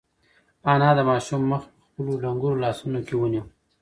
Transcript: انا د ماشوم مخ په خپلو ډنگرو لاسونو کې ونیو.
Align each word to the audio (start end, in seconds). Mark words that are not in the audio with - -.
انا 0.71 0.89
د 0.97 0.99
ماشوم 1.09 1.41
مخ 1.51 1.61
په 1.71 1.77
خپلو 1.85 2.11
ډنگرو 2.23 2.61
لاسونو 2.63 2.99
کې 3.07 3.13
ونیو. 3.17 3.43